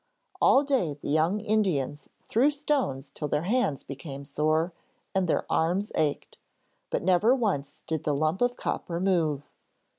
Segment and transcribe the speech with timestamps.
[0.41, 4.73] All day the young Indians threw stones till their hands became sore
[5.13, 6.39] and their arms ached,
[6.89, 9.43] but never once did the lump of copper move.